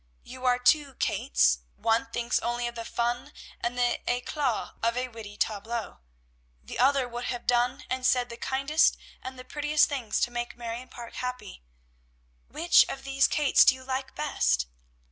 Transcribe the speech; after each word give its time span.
You 0.23 0.45
are 0.45 0.57
two 0.57 0.95
Kates, 0.95 1.59
one 1.75 2.07
thinks 2.07 2.39
only 2.39 2.65
of 2.67 2.73
the 2.73 2.83
fun 2.83 3.31
and 3.59 3.77
the 3.77 3.99
éclat 4.07 4.73
of 4.81 4.97
a 4.97 5.09
witty 5.09 5.37
tableau; 5.37 5.99
the 6.63 6.79
other 6.79 7.07
would 7.07 7.25
have 7.25 7.45
done 7.45 7.85
and 7.87 8.03
said 8.03 8.29
the 8.29 8.35
kindest 8.35 8.97
and 9.21 9.37
the 9.37 9.45
prettiest 9.45 9.89
things 9.89 10.19
to 10.21 10.31
make 10.31 10.57
Marion 10.57 10.87
Parke 10.89 11.17
happy. 11.17 11.61
Which 12.49 12.83
of 12.89 13.03
these 13.03 13.27
Kates 13.27 13.63
do 13.63 13.75
you 13.75 13.83
like 13.83 14.15
best?" 14.15 14.65